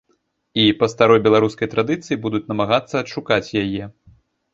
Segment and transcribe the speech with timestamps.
[0.61, 3.83] І, па старой беларускай традыцыі, буду намагацца адшукаць яе.